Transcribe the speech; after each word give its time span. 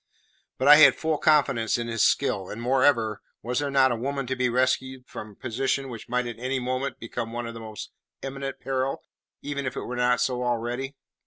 But 0.57 0.67
I 0.67 0.77
had 0.77 0.95
full 0.95 1.19
confidence 1.19 1.77
in 1.77 1.87
his 1.87 2.01
skill; 2.01 2.49
and, 2.49 2.59
moreover, 2.59 3.21
was 3.43 3.59
there 3.59 3.69
not 3.69 3.91
a 3.91 3.95
woman 3.95 4.25
to 4.25 4.35
be 4.35 4.49
rescued 4.49 5.05
from 5.07 5.29
a 5.29 5.35
position 5.35 5.89
which 5.89 6.09
might 6.09 6.25
at 6.25 6.39
any 6.39 6.59
moment 6.59 6.97
become 6.99 7.31
one 7.33 7.45
of 7.45 7.53
the 7.53 7.59
most 7.59 7.91
imminent 8.23 8.59
peril, 8.59 9.03
even 9.43 9.67
if 9.67 9.75
it 9.75 9.81
were 9.83 9.95
not 9.95 10.19
so 10.19 10.41
already? 10.43 10.95